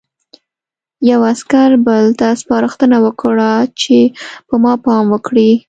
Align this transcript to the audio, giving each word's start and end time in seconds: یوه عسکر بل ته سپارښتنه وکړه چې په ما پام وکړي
یوه 1.09 1.27
عسکر 1.33 1.69
بل 1.87 2.05
ته 2.19 2.27
سپارښتنه 2.41 2.97
وکړه 3.05 3.51
چې 3.81 3.97
په 4.47 4.55
ما 4.63 4.73
پام 4.85 5.05
وکړي 5.13 5.51